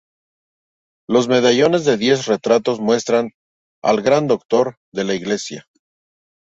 [1.07, 3.33] Los medallones de diez retratos muestran
[3.83, 5.67] al gran doctor de la Iglesia.